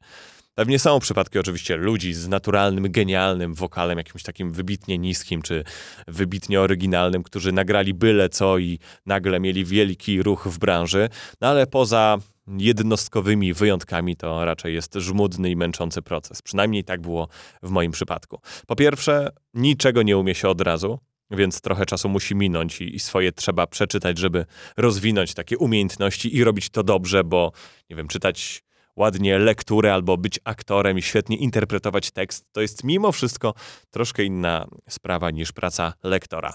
Pewnie 0.55 0.79
są 0.79 0.99
przypadki 0.99 1.39
oczywiście 1.39 1.77
ludzi 1.77 2.13
z 2.13 2.27
naturalnym, 2.27 2.91
genialnym 2.91 3.53
wokalem, 3.53 3.97
jakimś 3.97 4.23
takim 4.23 4.51
wybitnie 4.51 4.97
niskim 4.97 5.41
czy 5.41 5.63
wybitnie 6.07 6.61
oryginalnym, 6.61 7.23
którzy 7.23 7.51
nagrali 7.51 7.93
byle 7.93 8.29
co 8.29 8.57
i 8.57 8.79
nagle 9.05 9.39
mieli 9.39 9.65
wielki 9.65 10.23
ruch 10.23 10.47
w 10.47 10.59
branży, 10.59 11.09
no 11.41 11.47
ale 11.47 11.67
poza 11.67 12.17
jednostkowymi 12.47 13.53
wyjątkami 13.53 14.15
to 14.15 14.45
raczej 14.45 14.73
jest 14.73 14.93
żmudny 14.95 15.49
i 15.49 15.55
męczący 15.55 16.01
proces. 16.01 16.41
Przynajmniej 16.41 16.83
tak 16.83 17.01
było 17.01 17.27
w 17.63 17.69
moim 17.69 17.91
przypadku. 17.91 18.39
Po 18.67 18.75
pierwsze, 18.75 19.31
niczego 19.53 20.03
nie 20.03 20.17
umie 20.17 20.35
się 20.35 20.49
od 20.49 20.61
razu, 20.61 20.99
więc 21.31 21.61
trochę 21.61 21.85
czasu 21.85 22.09
musi 22.09 22.35
minąć 22.35 22.81
i, 22.81 22.99
swoje 22.99 23.31
trzeba 23.31 23.67
przeczytać, 23.67 24.17
żeby 24.17 24.45
rozwinąć 24.77 25.33
takie 25.33 25.57
umiejętności 25.57 26.35
i 26.35 26.43
robić 26.43 26.69
to 26.69 26.83
dobrze, 26.83 27.23
bo 27.23 27.51
nie 27.89 27.95
wiem, 27.95 28.07
czytać 28.07 28.63
ładnie 28.95 29.39
lekturę 29.39 29.93
albo 29.93 30.17
być 30.17 30.39
aktorem 30.43 30.97
i 30.97 31.01
świetnie 31.01 31.37
interpretować 31.37 32.11
tekst, 32.11 32.45
to 32.51 32.61
jest 32.61 32.83
mimo 32.83 33.11
wszystko 33.11 33.53
troszkę 33.89 34.23
inna 34.23 34.67
sprawa 34.89 35.31
niż 35.31 35.51
praca 35.51 35.93
lektora. 36.03 36.53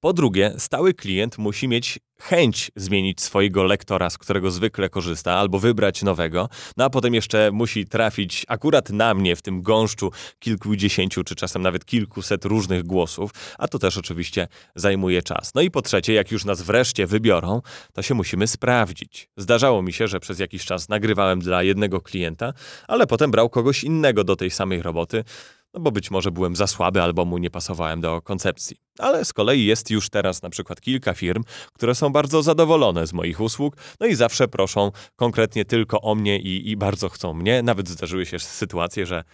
Po 0.00 0.12
drugie, 0.12 0.54
stały 0.58 0.94
klient 0.94 1.38
musi 1.38 1.68
mieć 1.68 1.98
chęć 2.20 2.70
zmienić 2.76 3.20
swojego 3.20 3.64
lektora, 3.64 4.10
z 4.10 4.18
którego 4.18 4.50
zwykle 4.50 4.88
korzysta, 4.88 5.34
albo 5.34 5.58
wybrać 5.58 6.02
nowego, 6.02 6.48
no 6.76 6.84
a 6.84 6.90
potem 6.90 7.14
jeszcze 7.14 7.50
musi 7.52 7.86
trafić 7.86 8.44
akurat 8.48 8.90
na 8.90 9.14
mnie 9.14 9.36
w 9.36 9.42
tym 9.42 9.62
gąszczu 9.62 10.10
kilkudziesięciu, 10.38 11.24
czy 11.24 11.34
czasem 11.34 11.62
nawet 11.62 11.84
kilkuset 11.84 12.44
różnych 12.44 12.84
głosów, 12.84 13.30
a 13.58 13.68
to 13.68 13.78
też 13.78 13.96
oczywiście 13.96 14.48
zajmuje 14.74 15.22
czas. 15.22 15.54
No 15.54 15.60
i 15.60 15.70
po 15.70 15.82
trzecie, 15.82 16.12
jak 16.12 16.30
już 16.30 16.44
nas 16.44 16.62
wreszcie 16.62 17.06
wybiorą, 17.06 17.62
to 17.92 18.02
się 18.02 18.14
musimy 18.14 18.46
sprawdzić. 18.46 19.28
Zdarzało 19.36 19.82
mi 19.82 19.92
się, 19.92 20.08
że 20.08 20.20
przez 20.20 20.38
jakiś 20.38 20.64
czas 20.64 20.88
nagrywałem 20.88 21.40
dla 21.40 21.62
jednego 21.62 22.00
klienta, 22.00 22.52
ale 22.88 23.06
potem 23.06 23.30
brał 23.30 23.48
kogoś 23.48 23.84
innego 23.84 24.24
do 24.24 24.36
tej 24.36 24.50
samej 24.50 24.82
roboty, 24.82 25.24
no 25.76 25.82
bo 25.82 25.90
być 25.90 26.10
może 26.10 26.30
byłem 26.30 26.56
za 26.56 26.66
słaby 26.66 27.02
albo 27.02 27.24
mu 27.24 27.38
nie 27.38 27.50
pasowałem 27.50 28.00
do 28.00 28.22
koncepcji. 28.22 28.76
Ale 28.98 29.24
z 29.24 29.32
kolei 29.32 29.64
jest 29.64 29.90
już 29.90 30.10
teraz 30.10 30.42
na 30.42 30.50
przykład 30.50 30.80
kilka 30.80 31.14
firm, 31.14 31.44
które 31.72 31.94
są 31.94 32.10
bardzo 32.10 32.42
zadowolone 32.42 33.06
z 33.06 33.12
moich 33.12 33.40
usług, 33.40 33.76
no 34.00 34.06
i 34.06 34.14
zawsze 34.14 34.48
proszą 34.48 34.92
konkretnie 35.16 35.64
tylko 35.64 36.00
o 36.00 36.14
mnie 36.14 36.38
i, 36.38 36.70
i 36.70 36.76
bardzo 36.76 37.08
chcą 37.08 37.34
mnie. 37.34 37.62
Nawet 37.62 37.88
zdarzyły 37.88 38.26
się 38.26 38.38
sytuacje, 38.38 39.06
że 39.06 39.24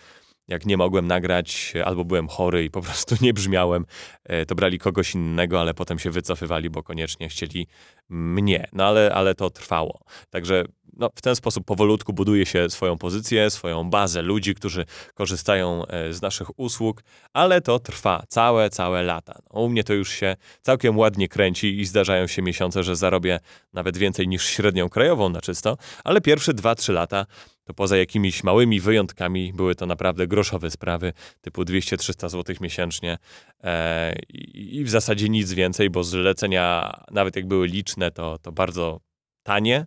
jak 0.48 0.66
nie 0.66 0.76
mogłem 0.76 1.06
nagrać, 1.06 1.72
albo 1.84 2.04
byłem 2.04 2.28
chory 2.28 2.64
i 2.64 2.70
po 2.70 2.82
prostu 2.82 3.14
nie 3.20 3.32
brzmiałem, 3.32 3.86
e, 4.24 4.46
to 4.46 4.54
brali 4.54 4.78
kogoś 4.78 5.14
innego, 5.14 5.60
ale 5.60 5.74
potem 5.74 5.98
się 5.98 6.10
wycofywali, 6.10 6.70
bo 6.70 6.82
koniecznie 6.82 7.28
chcieli 7.28 7.66
mnie. 8.08 8.68
No 8.72 8.84
ale, 8.84 9.14
ale 9.14 9.34
to 9.34 9.50
trwało. 9.50 10.00
Także 10.30 10.64
no, 10.92 11.10
w 11.14 11.22
ten 11.22 11.36
sposób 11.36 11.64
powolutku 11.64 12.12
buduje 12.12 12.46
się 12.46 12.70
swoją 12.70 12.98
pozycję, 12.98 13.50
swoją 13.50 13.90
bazę 13.90 14.22
ludzi, 14.22 14.54
którzy 14.54 14.84
korzystają 15.14 15.86
e, 15.86 16.12
z 16.12 16.22
naszych 16.22 16.58
usług, 16.58 17.04
ale 17.32 17.60
to 17.60 17.78
trwa 17.78 18.22
całe, 18.28 18.70
całe 18.70 19.02
lata. 19.02 19.38
No, 19.52 19.60
u 19.60 19.68
mnie 19.68 19.84
to 19.84 19.92
już 19.92 20.10
się 20.10 20.36
całkiem 20.62 20.98
ładnie 20.98 21.28
kręci 21.28 21.80
i 21.80 21.84
zdarzają 21.84 22.26
się 22.26 22.42
miesiące, 22.42 22.82
że 22.82 22.96
zarobię 22.96 23.40
nawet 23.72 23.96
więcej 23.96 24.28
niż 24.28 24.44
średnią 24.44 24.88
krajową 24.88 25.28
na 25.28 25.40
czysto, 25.40 25.76
ale 26.04 26.20
pierwsze 26.20 26.54
2-3 26.54 26.92
lata 26.92 27.26
to 27.64 27.74
poza 27.74 27.96
jakimiś 27.96 28.44
małymi 28.44 28.80
wyjątkami 28.80 29.52
były 29.52 29.74
to 29.74 29.86
naprawdę 29.86 30.26
groszowe 30.26 30.70
sprawy, 30.70 31.12
typu 31.40 31.62
200-300 31.62 32.28
zł 32.28 32.56
miesięcznie 32.60 33.18
e, 33.64 34.14
i, 34.54 34.84
w 34.84 34.90
zasadzie 34.90 35.28
nic 35.28 35.52
więcej, 35.52 35.90
bo 35.90 36.04
zlecenia, 36.04 36.96
nawet 37.10 37.36
jak 37.36 37.46
były 37.46 37.66
liczne, 37.66 38.10
to, 38.10 38.38
to 38.38 38.52
bardzo 38.52 39.00
tanie 39.42 39.86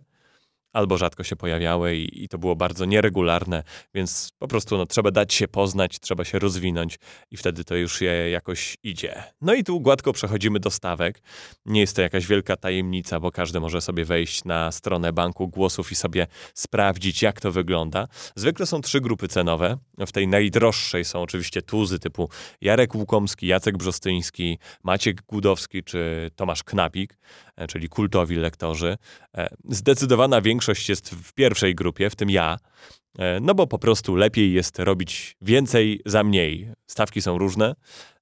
albo 0.76 0.98
rzadko 0.98 1.24
się 1.24 1.36
pojawiały 1.36 1.96
i, 1.96 2.24
i, 2.24 2.28
to 2.28 2.38
było 2.38 2.56
bardzo 2.56 2.84
nieregularne, 2.84 3.62
więc 3.94 4.28
po 4.38 4.48
prostu 4.48 4.76
no, 4.76 4.86
trzeba 4.86 5.10
dać 5.10 5.34
się 5.34 5.48
poznać, 5.48 6.00
trzeba 6.00 6.24
się 6.24 6.38
rozwinąć 6.38 6.98
i 7.30 7.36
wtedy 7.36 7.64
to 7.64 7.76
już 7.76 8.00
je 8.00 8.30
jakoś 8.30 8.76
idzie. 8.82 9.22
No 9.40 9.54
i 9.54 9.64
tu 9.64 9.80
gładko 9.80 10.12
przechodzimy 10.12 10.60
do 10.60 10.70
stawek. 10.70 11.22
Nie 11.66 11.80
jest 11.80 11.96
to 11.96 12.02
jakaś 12.02 12.26
wielka 12.26 12.56
tajemnica, 12.56 13.20
bo 13.20 13.30
każdy 13.30 13.60
może 13.60 13.80
sobie 13.80 14.04
wejść 14.04 14.44
na 14.44 14.72
stronę 14.72 15.12
banku 15.12 15.48
głosów 15.48 15.92
i 15.92 15.94
sobie 15.94 16.26
sprawdzić, 16.54 17.22
jak 17.22 17.40
to 17.40 17.52
wygląda. 17.52 18.08
Zwykle 18.34 18.66
są 18.66 18.80
trzy 18.80 19.00
grupy 19.00 19.28
cenowe. 19.28 19.76
W 19.98 20.12
tej 20.12 20.28
najdroższej 20.28 21.04
są 21.04 21.22
oczywiście 21.22 21.62
tuzy 21.62 21.98
typu 21.98 22.28
Jarek 22.60 22.94
Łukomski, 22.94 23.46
Jacek 23.46 23.76
Brzostyński, 23.76 24.58
Maciek 24.84 25.22
Gudowski 25.22 25.82
czy 25.82 26.30
Tomasz 26.36 26.62
Knapik, 26.62 27.18
czyli 27.68 27.88
kultowi 27.88 28.36
lektorzy. 28.36 28.96
E, 29.36 29.48
zdecydowana 29.68 30.40
większość 30.40 30.88
jest 30.88 31.10
w 31.10 31.32
pierwszej 31.32 31.74
grupie, 31.74 32.10
w 32.10 32.16
tym 32.16 32.30
ja, 32.30 32.58
e, 33.18 33.40
no 33.40 33.54
bo 33.54 33.66
po 33.66 33.78
prostu 33.78 34.16
lepiej 34.16 34.52
jest 34.52 34.78
robić 34.78 35.36
więcej 35.42 36.00
za 36.06 36.24
mniej. 36.24 36.72
Stawki 36.86 37.22
są 37.22 37.38
różne. 37.38 37.74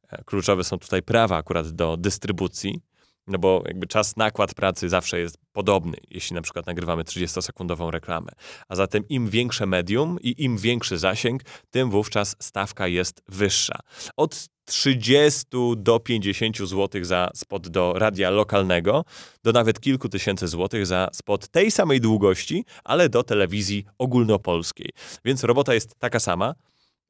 E, 0.09 0.25
kluczowe 0.25 0.65
są 0.65 0.79
tutaj 0.79 1.03
prawa 1.03 1.37
akurat 1.37 1.69
do 1.69 1.97
dystrybucji, 1.97 2.81
no 3.27 3.39
bo 3.39 3.63
jakby 3.67 3.87
czas 3.87 4.17
nakład 4.17 4.55
pracy 4.55 4.89
zawsze 4.89 5.19
jest 5.19 5.44
podobny, 5.55 5.97
jeśli 6.11 6.35
na 6.35 6.43
przykład 6.43 6.67
nagrywamy 6.67 7.03
30-sekundową 7.03 7.91
reklamę. 7.91 8.33
A 8.69 8.75
zatem 8.75 9.09
im 9.09 9.29
większe 9.29 9.67
medium 9.67 10.19
i 10.21 10.45
im 10.45 10.59
większy 10.59 10.99
zasięg, 10.99 11.43
tym 11.71 11.91
wówczas 11.91 12.37
stawka 12.41 12.89
jest 12.89 13.23
wyższa. 13.29 13.79
Od 14.17 14.49
30 14.65 15.45
do 15.77 16.01
50 16.01 16.59
zł 16.59 17.05
za 17.05 17.31
spot 17.35 17.69
do 17.69 17.93
radia 17.97 18.31
lokalnego, 18.31 19.05
do 19.45 19.53
nawet 19.53 19.81
kilku 19.81 20.09
tysięcy 20.09 20.49
złotych 20.49 20.87
za 20.87 21.09
spot 21.13 21.49
tej 21.49 21.71
samej 21.71 22.01
długości, 22.01 22.65
ale 22.85 23.09
do 23.09 23.23
telewizji 23.23 23.85
ogólnopolskiej. 23.99 24.91
Więc 25.25 25.45
robota 25.45 25.75
jest 25.75 25.95
taka 25.99 26.21
sama. 26.21 26.55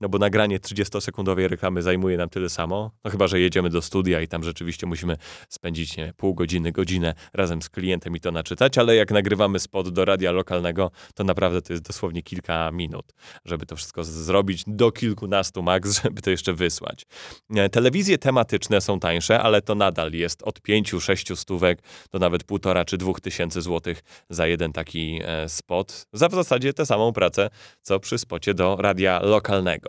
No 0.00 0.08
bo 0.08 0.18
nagranie 0.18 0.60
30-sekundowej 0.60 1.48
reklamy 1.48 1.82
zajmuje 1.82 2.16
nam 2.16 2.28
tyle 2.28 2.48
samo, 2.48 2.90
no 3.04 3.10
chyba, 3.10 3.26
że 3.26 3.40
jedziemy 3.40 3.70
do 3.70 3.82
studia 3.82 4.20
i 4.20 4.28
tam 4.28 4.44
rzeczywiście 4.44 4.86
musimy 4.86 5.16
spędzić 5.48 5.96
nie, 5.96 6.12
pół 6.16 6.34
godziny, 6.34 6.72
godzinę 6.72 7.14
razem 7.32 7.62
z 7.62 7.68
klientem 7.68 8.16
i 8.16 8.20
to 8.20 8.32
naczytać, 8.32 8.78
ale 8.78 8.96
jak 8.96 9.10
nagrywamy 9.10 9.58
spot 9.58 9.88
do 9.88 10.04
radia 10.04 10.32
lokalnego, 10.32 10.90
to 11.14 11.24
naprawdę 11.24 11.62
to 11.62 11.72
jest 11.72 11.82
dosłownie 11.82 12.22
kilka 12.22 12.70
minut, 12.70 13.12
żeby 13.44 13.66
to 13.66 13.76
wszystko 13.76 14.04
zrobić, 14.04 14.62
do 14.66 14.92
kilkunastu 14.92 15.62
max, 15.62 15.94
żeby 16.02 16.22
to 16.22 16.30
jeszcze 16.30 16.52
wysłać. 16.52 17.06
E, 17.54 17.68
telewizje 17.68 18.18
tematyczne 18.18 18.80
są 18.80 19.00
tańsze, 19.00 19.40
ale 19.40 19.62
to 19.62 19.74
nadal 19.74 20.12
jest 20.12 20.42
od 20.42 20.60
5-6 20.60 21.36
stówek 21.36 21.82
do 22.12 22.18
nawet 22.18 22.44
półtora 22.44 22.84
czy 22.84 22.98
dwóch 22.98 23.20
tysięcy 23.20 23.62
złotych 23.62 24.02
za 24.30 24.46
jeden 24.46 24.72
taki 24.72 25.20
e, 25.24 25.48
spot. 25.48 26.06
Za 26.12 26.28
w 26.28 26.34
zasadzie 26.34 26.72
tę 26.72 26.86
samą 26.86 27.12
pracę, 27.12 27.50
co 27.82 28.00
przy 28.00 28.18
spocie 28.18 28.54
do 28.54 28.76
radia 28.76 29.20
lokalnego. 29.22 29.83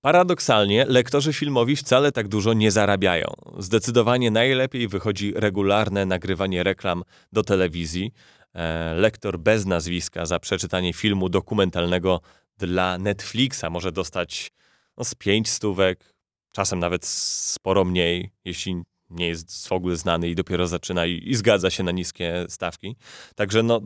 Paradoksalnie, 0.00 0.84
lektorzy 0.88 1.32
filmowi 1.32 1.76
wcale 1.76 2.12
tak 2.12 2.28
dużo 2.28 2.52
nie 2.52 2.70
zarabiają. 2.70 3.34
Zdecydowanie 3.58 4.30
najlepiej 4.30 4.88
wychodzi 4.88 5.32
regularne 5.36 6.06
nagrywanie 6.06 6.62
reklam 6.62 7.02
do 7.32 7.42
telewizji. 7.42 8.12
E, 8.54 8.94
lektor 8.94 9.38
bez 9.38 9.66
nazwiska 9.66 10.26
za 10.26 10.38
przeczytanie 10.38 10.92
filmu 10.92 11.28
dokumentalnego 11.28 12.20
dla 12.58 12.98
Netflixa 12.98 13.64
może 13.70 13.92
dostać 13.92 14.52
no, 14.96 15.04
z 15.04 15.14
pięć 15.14 15.50
stówek, 15.50 16.14
czasem 16.52 16.78
nawet 16.78 17.06
sporo 17.06 17.84
mniej, 17.84 18.30
jeśli 18.44 18.82
nie 19.10 19.28
jest 19.28 19.68
w 19.68 19.72
ogóle 19.72 19.96
znany 19.96 20.28
i 20.28 20.34
dopiero 20.34 20.66
zaczyna 20.66 21.06
i, 21.06 21.30
i 21.30 21.34
zgadza 21.34 21.70
się 21.70 21.82
na 21.82 21.90
niskie 21.90 22.46
stawki. 22.48 22.96
Także 23.34 23.62
no, 23.62 23.80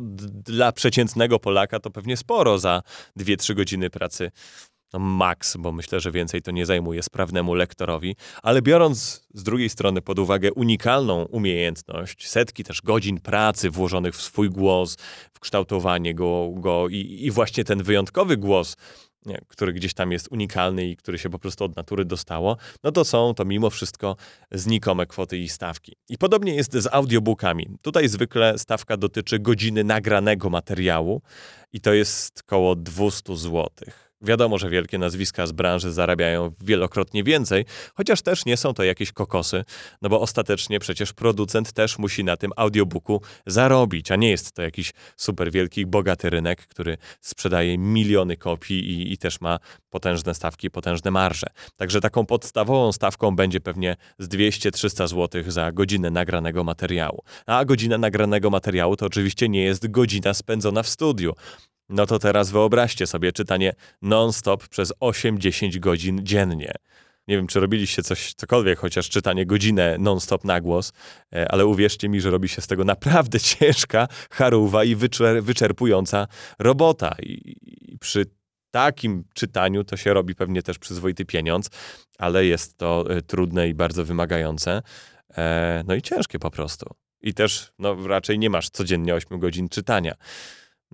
dla 0.44 0.72
przeciętnego 0.72 1.38
Polaka 1.38 1.80
to 1.80 1.90
pewnie 1.90 2.16
sporo 2.16 2.58
za 2.58 2.82
2-3 3.18 3.54
godziny 3.54 3.90
pracy 3.90 4.30
no 4.92 4.98
maks, 4.98 5.56
bo 5.56 5.72
myślę, 5.72 6.00
że 6.00 6.10
więcej 6.10 6.42
to 6.42 6.50
nie 6.50 6.66
zajmuje 6.66 7.02
sprawnemu 7.02 7.54
lektorowi, 7.54 8.16
ale 8.42 8.62
biorąc 8.62 9.26
z 9.34 9.42
drugiej 9.42 9.68
strony 9.68 10.02
pod 10.02 10.18
uwagę 10.18 10.52
unikalną 10.52 11.22
umiejętność, 11.24 12.28
setki 12.28 12.64
też 12.64 12.82
godzin 12.82 13.20
pracy 13.20 13.70
włożonych 13.70 14.14
w 14.14 14.22
swój 14.22 14.50
głos, 14.50 14.96
w 15.32 15.40
kształtowanie 15.40 16.14
go, 16.14 16.50
go 16.54 16.88
i, 16.88 17.18
i 17.20 17.30
właśnie 17.30 17.64
ten 17.64 17.82
wyjątkowy 17.82 18.36
głos, 18.36 18.76
który 19.48 19.72
gdzieś 19.72 19.94
tam 19.94 20.12
jest 20.12 20.28
unikalny 20.30 20.86
i 20.88 20.96
który 20.96 21.18
się 21.18 21.30
po 21.30 21.38
prostu 21.38 21.64
od 21.64 21.76
natury 21.76 22.04
dostało, 22.04 22.56
no 22.82 22.92
to 22.92 23.04
są 23.04 23.34
to 23.34 23.44
mimo 23.44 23.70
wszystko 23.70 24.16
znikome 24.52 25.06
kwoty 25.06 25.38
i 25.38 25.48
stawki. 25.48 25.96
I 26.08 26.18
podobnie 26.18 26.54
jest 26.54 26.72
z 26.72 26.86
audiobookami. 26.86 27.66
Tutaj 27.82 28.08
zwykle 28.08 28.58
stawka 28.58 28.96
dotyczy 28.96 29.38
godziny 29.38 29.84
nagranego 29.84 30.50
materiału 30.50 31.22
i 31.72 31.80
to 31.80 31.92
jest 31.92 32.42
koło 32.42 32.76
200 32.76 33.36
złotych. 33.36 34.05
Wiadomo, 34.20 34.58
że 34.58 34.70
wielkie 34.70 34.98
nazwiska 34.98 35.46
z 35.46 35.52
branży 35.52 35.92
zarabiają 35.92 36.50
wielokrotnie 36.60 37.24
więcej, 37.24 37.64
chociaż 37.94 38.22
też 38.22 38.44
nie 38.44 38.56
są 38.56 38.74
to 38.74 38.84
jakieś 38.84 39.12
kokosy, 39.12 39.64
no 40.02 40.08
bo 40.08 40.20
ostatecznie 40.20 40.78
przecież 40.78 41.12
producent 41.12 41.72
też 41.72 41.98
musi 41.98 42.24
na 42.24 42.36
tym 42.36 42.50
audiobooku 42.56 43.22
zarobić, 43.46 44.10
a 44.10 44.16
nie 44.16 44.30
jest 44.30 44.52
to 44.52 44.62
jakiś 44.62 44.92
super 45.16 45.52
wielki, 45.52 45.86
bogaty 45.86 46.30
rynek, 46.30 46.66
który 46.66 46.96
sprzedaje 47.20 47.78
miliony 47.78 48.36
kopii 48.36 48.90
i, 48.90 49.12
i 49.12 49.18
też 49.18 49.40
ma 49.40 49.58
potężne 49.90 50.34
stawki, 50.34 50.70
potężne 50.70 51.10
marże. 51.10 51.46
Także 51.76 52.00
taką 52.00 52.26
podstawową 52.26 52.92
stawką 52.92 53.36
będzie 53.36 53.60
pewnie 53.60 53.96
z 54.18 54.28
200-300 54.28 55.08
zł 55.08 55.42
za 55.46 55.72
godzinę 55.72 56.10
nagranego 56.10 56.64
materiału. 56.64 57.22
A 57.46 57.64
godzina 57.64 57.98
nagranego 57.98 58.50
materiału 58.50 58.96
to 58.96 59.06
oczywiście 59.06 59.48
nie 59.48 59.64
jest 59.64 59.90
godzina 59.90 60.34
spędzona 60.34 60.82
w 60.82 60.88
studiu. 60.88 61.32
No 61.88 62.06
to 62.06 62.18
teraz 62.18 62.50
wyobraźcie 62.50 63.06
sobie 63.06 63.32
czytanie 63.32 63.72
non-stop 64.02 64.68
przez 64.68 64.92
8-10 65.00 65.78
godzin 65.78 66.20
dziennie. 66.22 66.72
Nie 67.28 67.36
wiem, 67.36 67.46
czy 67.46 67.60
robiliście 67.60 68.02
coś, 68.02 68.34
cokolwiek, 68.34 68.78
chociaż 68.78 69.08
czytanie 69.08 69.46
godzinę 69.46 69.96
non-stop 69.98 70.44
na 70.44 70.60
głos, 70.60 70.92
e, 71.34 71.52
ale 71.52 71.66
uwierzcie 71.66 72.08
mi, 72.08 72.20
że 72.20 72.30
robi 72.30 72.48
się 72.48 72.62
z 72.62 72.66
tego 72.66 72.84
naprawdę 72.84 73.40
ciężka, 73.58 74.08
charuwa 74.30 74.84
i 74.84 74.94
wyczer 74.94 75.42
wyczerpująca 75.42 76.26
robota. 76.58 77.16
I, 77.22 77.56
I 77.92 77.98
przy 77.98 78.26
takim 78.70 79.24
czytaniu 79.34 79.84
to 79.84 79.96
się 79.96 80.14
robi 80.14 80.34
pewnie 80.34 80.62
też 80.62 80.78
przyzwoity 80.78 81.24
pieniądz, 81.24 81.70
ale 82.18 82.44
jest 82.46 82.76
to 82.76 83.04
e, 83.08 83.22
trudne 83.22 83.68
i 83.68 83.74
bardzo 83.74 84.04
wymagające. 84.04 84.82
E, 85.36 85.84
no 85.86 85.94
i 85.94 86.02
ciężkie 86.02 86.38
po 86.38 86.50
prostu. 86.50 86.94
I 87.20 87.34
też 87.34 87.72
no, 87.78 88.06
raczej 88.06 88.38
nie 88.38 88.50
masz 88.50 88.70
codziennie 88.70 89.14
8 89.14 89.38
godzin 89.38 89.68
czytania. 89.68 90.14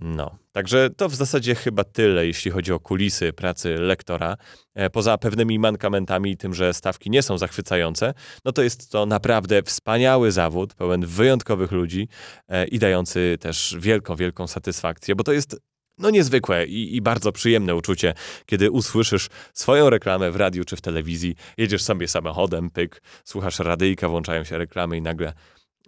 No, 0.04 0.38
także 0.52 0.90
to 0.90 1.08
w 1.08 1.14
zasadzie 1.14 1.54
chyba 1.54 1.84
tyle, 1.84 2.26
jeśli 2.26 2.50
chodzi 2.50 2.72
o 2.72 2.80
kulisy 2.80 3.32
pracy 3.32 3.74
lektora. 3.78 4.36
E, 4.74 4.90
poza 4.90 5.18
pewnymi 5.18 5.58
mankamentami 5.58 6.30
i 6.30 6.36
tym, 6.36 6.54
że 6.54 6.74
stawki 6.74 7.10
nie 7.10 7.22
są 7.22 7.38
zachwycające, 7.38 8.14
no 8.44 8.52
to 8.52 8.62
jest 8.62 8.90
to 8.90 9.06
naprawdę 9.06 9.62
wspaniały 9.62 10.32
zawód, 10.32 10.74
pełen 10.74 11.06
wyjątkowych 11.06 11.72
ludzi 11.72 12.08
e, 12.48 12.66
i 12.66 12.78
dający 12.78 13.36
też 13.40 13.76
wielką, 13.78 14.16
wielką 14.16 14.46
satysfakcję, 14.46 15.14
bo 15.14 15.24
to 15.24 15.32
jest 15.32 15.56
no 15.98 16.10
niezwykłe 16.10 16.66
i, 16.66 16.96
i, 16.96 17.02
bardzo 17.02 17.32
przyjemne 17.32 17.74
uczucie, 17.74 18.14
kiedy 18.46 18.70
usłyszysz 18.70 19.28
swoją 19.54 19.90
reklamę 19.90 20.30
w 20.30 20.36
radiu 20.36 20.64
czy 20.64 20.76
w 20.76 20.80
telewizji, 20.80 21.34
jedziesz 21.58 21.82
sobie 21.82 22.08
samochodem, 22.08 22.70
pyk, 22.70 23.02
słuchasz 23.24 23.58
radyjka, 23.58 24.08
włączają 24.08 24.44
się 24.44 24.58
reklamy 24.58 24.96
i 24.96 25.02
nagle 25.02 25.32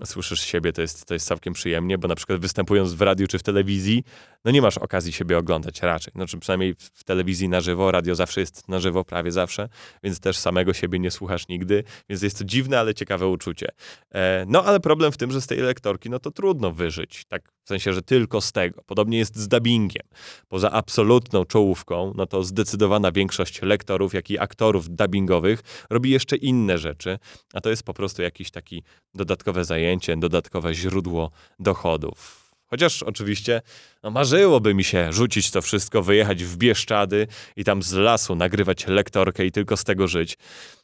słyszysz 0.04 0.40
siebie, 0.40 0.72
to 0.72 0.82
jest, 0.82 1.04
to 1.04 1.14
jest 1.14 1.26
całkiem 1.26 1.54
przyjemnie, 1.54 1.98
bo 1.98 2.08
na 2.08 2.14
przykład 2.14 2.40
występując 2.40 2.92
w 2.92 3.00
radiu 3.00 3.26
czy 3.26 3.38
w 3.38 3.42
telewizji, 3.42 4.04
no 4.44 4.50
nie 4.50 4.62
masz 4.62 4.78
okazji 4.78 5.12
siebie 5.12 5.38
oglądać 5.38 5.82
raczej. 5.82 6.12
Znaczy 6.16 6.38
przynajmniej 6.38 6.74
w 6.94 7.04
telewizji 7.04 7.48
na 7.48 7.60
żywo, 7.60 7.90
radio 7.90 8.14
zawsze 8.14 8.40
jest 8.40 8.68
na 8.68 8.80
żywo, 8.80 9.04
prawie 9.04 9.32
zawsze, 9.32 9.68
więc 10.02 10.20
też 10.20 10.38
samego 10.38 10.72
siebie 10.72 10.98
nie 10.98 11.10
słuchasz 11.10 11.48
nigdy, 11.48 11.84
więc 12.08 12.22
jest 12.22 12.38
to 12.38 12.44
dziwne, 12.44 12.80
ale 12.80 12.94
ciekawe 12.94 13.28
uczucie. 13.28 13.68
E, 14.14 14.44
no 14.48 14.64
ale 14.64 14.80
problem 14.80 15.12
w 15.12 15.16
tym, 15.16 15.30
że 15.30 15.40
z 15.40 15.46
tej 15.46 15.58
lektorki, 15.58 16.10
no 16.10 16.18
to 16.18 16.30
trudno 16.30 16.72
wyżyć, 16.72 17.24
tak 17.28 17.52
w 17.64 17.68
sensie, 17.68 17.92
że 17.92 18.02
tylko 18.02 18.40
z 18.40 18.52
tego. 18.52 18.82
Podobnie 18.86 19.18
jest 19.18 19.36
z 19.36 19.48
dubbingiem. 19.48 20.06
Poza 20.48 20.70
absolutną 20.70 21.44
czołówką, 21.44 22.12
no 22.16 22.26
to 22.26 22.42
zdecydowana 22.42 23.12
większość 23.12 23.62
lektorów, 23.62 24.14
jak 24.14 24.30
i 24.30 24.38
aktorów 24.38 24.90
dubbingowych 24.90 25.60
robi 25.90 26.10
jeszcze 26.10 26.36
inne 26.36 26.78
rzeczy, 26.78 27.18
a 27.54 27.60
to 27.60 27.70
jest 27.70 27.82
po 27.82 27.94
prostu 27.94 28.22
jakieś 28.22 28.50
takie 28.50 28.80
dodatkowe 29.14 29.64
zajęcie, 29.64 30.16
dodatkowe 30.16 30.74
źródło 30.74 31.30
dochodów. 31.58 32.43
Chociaż 32.66 33.02
oczywiście 33.02 33.62
no, 34.02 34.10
marzyłoby 34.10 34.74
mi 34.74 34.84
się 34.84 35.12
rzucić 35.12 35.50
to 35.50 35.62
wszystko, 35.62 36.02
wyjechać 36.02 36.44
w 36.44 36.56
Bieszczady 36.56 37.26
i 37.56 37.64
tam 37.64 37.82
z 37.82 37.92
lasu 37.92 38.34
nagrywać 38.34 38.86
lektorkę 38.86 39.46
i 39.46 39.52
tylko 39.52 39.76
z 39.76 39.84
tego 39.84 40.08
żyć. 40.08 40.38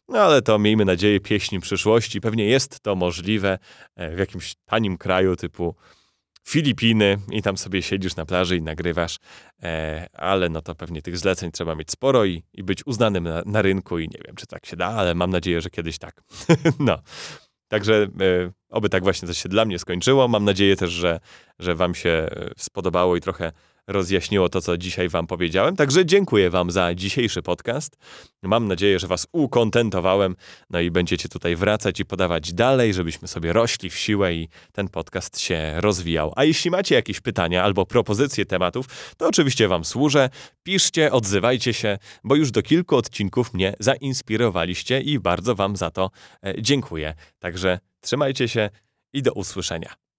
No 0.09 0.19
ale 0.19 0.43
to 0.43 0.59
miejmy 0.59 0.85
nadzieję 0.85 1.21
pieśni 1.21 1.61
przyszłości. 1.61 2.21
Pewnie 2.21 2.45
jest 2.45 2.81
to 2.81 2.97
możliwe 2.97 3.59
e, 3.97 4.17
w 4.17 4.19
jakimś 4.19 4.55
tanim 4.65 4.99
kraju 4.99 5.37
typu 5.37 5.75
Filipiny 6.49 7.19
i 7.33 7.43
tam 7.43 7.57
sobie 7.57 7.83
siedzisz 7.83 8.17
na 8.17 8.27
plaży 8.27 8.57
i 8.57 8.63
nagrywasz, 8.63 9.17
e, 9.63 10.07
ale 10.13 10.49
no 10.49 10.63
to 10.63 10.75
pewnie 10.75 11.03
tych 11.03 11.19
zleceń 11.19 11.51
trzeba 11.53 11.75
mieć 11.75 11.91
sporo 11.91 12.25
i, 12.25 12.43
i 12.55 12.63
być 12.63 12.87
uznanym 12.87 13.25
na, 13.25 13.43
na, 13.47 13.63
rynku 13.63 13.99
i 13.99 14.09
nie 14.09 14.21
wiem, 14.27 14.37
czy 14.37 14.47
tak 14.47 14.67
się 14.67 14.77
da, 14.77 14.87
ale 14.87 15.15
mam 15.15 15.31
nadzieję, 15.31 15.61
że 15.61 15.71
kiedyś 15.71 15.99
tak. 15.99 16.23
no. 16.79 16.99
Także 17.71 18.03
e, 18.03 18.09
oby 18.71 18.89
tak 18.89 19.03
właśnie 19.03 19.29
coś 19.29 19.39
się 19.39 19.49
dla 19.49 19.65
mnie 19.65 19.79
skończyło. 19.79 20.29
Mam 20.29 20.45
nadzieję 20.45 20.77
też, 20.77 20.91
że, 20.91 21.21
że 21.59 21.75
wam 21.75 21.95
się 21.95 22.09
e, 22.11 22.51
spodobało 22.57 23.17
i 23.17 23.21
trochę 23.21 23.53
rozjaśniło 23.87 24.49
to, 24.49 24.61
co 24.61 24.77
dzisiaj 24.77 25.09
Wam 25.09 25.27
powiedziałem. 25.27 25.77
Także 25.77 26.07
dziękuję 26.07 26.51
Wam 26.51 26.71
za 26.71 26.95
dzisiejszy 26.95 27.43
podcast. 27.43 27.97
Mam 28.43 28.69
nadzieję, 28.69 28.99
że 28.99 29.07
Was 29.07 29.27
ukontentowałem, 29.33 30.37
no 30.71 30.81
i 30.81 30.91
będziecie 30.91 31.29
tutaj 31.29 31.57
wracać 31.57 32.01
i 32.01 32.05
podawać 32.05 32.53
dalej, 32.53 32.95
żebyśmy 32.95 33.29
sobie 33.29 33.53
rośli 33.53 33.91
w 33.91 33.97
siłę 33.97 34.35
i 34.35 34.49
ten 34.73 34.89
podcast 34.89 35.41
się 35.41 35.73
rozwijał. 35.77 36.33
A 36.37 36.45
jeśli 36.45 36.71
macie 36.71 36.95
jakieś 36.95 37.21
pytania 37.21 37.63
albo 37.63 37.87
propozycje 37.87 38.47
tematów, 38.47 38.87
to 39.17 39.29
oczywiście 39.29 39.69
Wam 39.69 39.85
służę. 39.85 40.31
Piszcie, 40.63 41.13
odzywajcie 41.13 41.75
się, 41.75 41.99
bo 42.25 42.35
już 42.35 42.51
do 42.51 42.63
kilku 42.63 42.97
odcinków 42.97 43.55
mnie 43.55 43.75
zainspirowaliście 43.81 45.01
i 45.01 45.19
bardzo 45.19 45.55
Wam 45.55 45.77
za 45.77 45.91
to 45.91 46.11
e, 46.47 46.63
dziękuję. 46.63 47.15
Także 47.39 47.79
trzymajcie 48.01 48.49
się 48.49 48.71
i 49.13 49.23
do 49.23 49.33
usłyszenia. 49.33 50.10